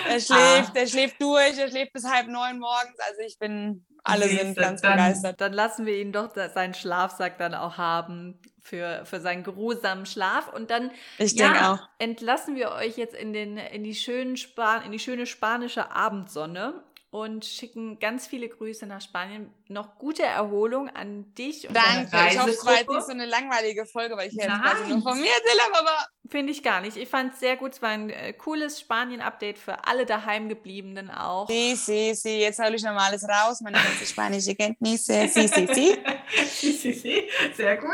[0.08, 2.98] er schläft, er schläft durch, er schläft bis halb neun morgens.
[3.00, 5.42] Also ich bin, alle sind Siehste, ganz dann- begeistert.
[5.42, 10.52] Dann lassen wir ihn doch seinen Schlafsack dann auch haben für, für seinen geruhsamen Schlaf.
[10.54, 11.74] Und dann Ich Ja.
[11.74, 11.90] auch.
[12.00, 16.84] entlassen wir euch jetzt in, den, in, die schönen Span in die schöne spanische Abendsonne
[17.12, 19.50] und schicken ganz viele Grüße nach Spanien.
[19.74, 22.10] Noch gute Erholung an dich und Danke.
[22.12, 24.88] deine Ich hoffe, es war jetzt nicht so eine langweilige Folge, weil ich jetzt quasi
[24.88, 26.96] nur von mir erzähle, aber Finde ich gar nicht.
[26.96, 27.74] Ich fand es sehr gut.
[27.74, 31.50] Es war ein äh, cooles Spanien-Update für alle daheimgebliebenen auch.
[31.50, 35.28] sí, sí, sí, jetzt hole ich noch mal alles raus, meine ganze spanische Kenntnisse.
[35.34, 37.30] Sie, sie, sie.
[37.56, 37.90] Sehr gut.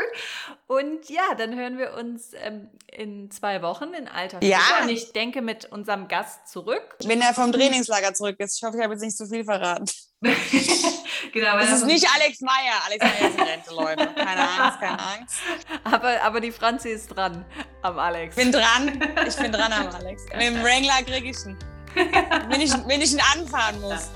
[0.66, 4.58] Und ja, dann hören wir uns ähm, in zwei Wochen in alter Ja.
[4.58, 4.82] Frische.
[4.84, 6.96] Und ich denke mit unserem Gast zurück.
[7.04, 8.56] Wenn er vom Trainingslager zurück ist.
[8.56, 9.86] Ich hoffe, ich habe jetzt nicht zu viel verraten.
[11.32, 12.74] genau, weil Es ist das- nicht Alex Meyer.
[12.86, 14.06] Alex Meyer ist in Rente, Leute.
[14.14, 15.36] Keine Angst, keine Angst.
[15.84, 17.44] Aber, aber die Franzi ist dran
[17.82, 18.36] am Alex.
[18.36, 19.00] Ich bin dran.
[19.26, 20.24] Ich bin dran am Alex.
[20.36, 21.56] Mit dem Wrangler kriege ich ihn.
[22.48, 24.10] Wenn ich, wenn ich ihn anfahren muss.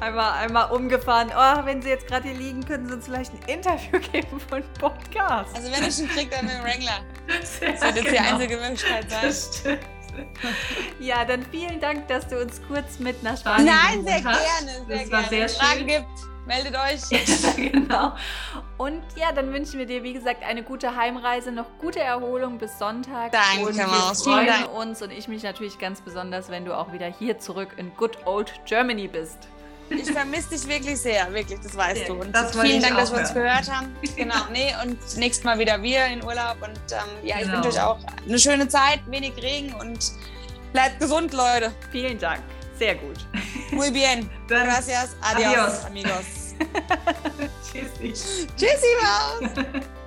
[0.00, 1.32] einmal, einmal umgefahren.
[1.36, 4.62] Oh, wenn Sie jetzt gerade hier liegen, können Sie uns vielleicht ein Interview geben von
[4.74, 5.56] Podcast.
[5.56, 7.00] Also wenn ich ihn kriege, dann mit dem Wrangler.
[7.26, 9.22] Das Das wird jetzt die einzige Möglichkeit sein.
[9.22, 9.80] Das stimmt.
[11.00, 14.40] Ja, dann vielen Dank, dass du uns kurz mit nach Spanien Nein, sehr hast.
[14.40, 14.86] gerne.
[14.86, 15.28] Sehr Das war gerne.
[15.28, 15.86] sehr Wenn es Fragen schön.
[15.86, 17.56] gibt, meldet euch.
[17.72, 18.12] genau.
[18.78, 22.78] Und ja, dann wünschen wir dir, wie gesagt, eine gute Heimreise, noch gute Erholung bis
[22.78, 23.32] Sonntag.
[23.32, 24.22] Danke, und wir Maus.
[24.22, 24.74] Vielen freuen Dank.
[24.74, 28.26] uns und ich mich natürlich ganz besonders, wenn du auch wieder hier zurück in Good
[28.26, 29.48] Old Germany bist.
[29.90, 32.14] Ich vermisse dich wirklich sehr, wirklich, das weißt Sehr du.
[32.20, 33.94] Und vielen Dank, dass wir uns gehört haben.
[34.16, 36.56] Genau, nee, und nächstes Mal wieder wir in Urlaub.
[36.60, 37.56] Und ähm, ja, ich Genau.
[37.56, 39.98] wünsche euch auch eine schöne Zeit, wenig Regen und
[40.72, 41.72] bleibt gesund, Leute.
[41.90, 42.42] Vielen Dank.
[42.78, 43.16] Sehr gut.
[43.72, 44.28] Muy bien.
[44.48, 45.16] Dann- Gracias.
[45.20, 45.84] Adios, Adios.
[45.86, 46.54] amigos.
[47.72, 48.46] Tschüssi.
[48.56, 49.64] Tschüssi, Maus.